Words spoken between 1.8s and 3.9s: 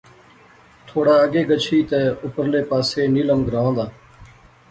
تہ اپرلے پاسے نیلم گراں دا